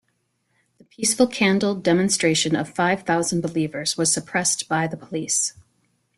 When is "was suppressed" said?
3.99-4.67